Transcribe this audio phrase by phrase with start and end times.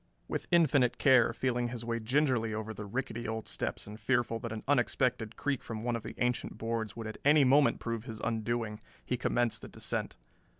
[0.27, 4.51] With infinite care, feeling his way gingerly over the rickety old steps and fearful that
[4.51, 8.19] an unexpected creak from one of the ancient boards would at any moment prove his
[8.19, 10.15] undoing, he commenced the descent.